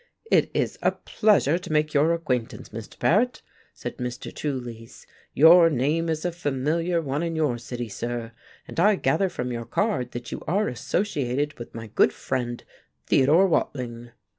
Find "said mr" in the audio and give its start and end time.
3.71-4.33